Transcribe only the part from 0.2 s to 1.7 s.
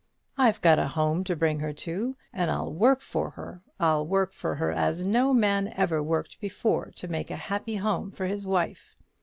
I've got a home to bring